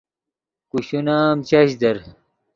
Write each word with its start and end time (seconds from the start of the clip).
کوشون 0.71 1.07
ام 1.17 1.37
چش 1.49 1.69
در 1.81 1.97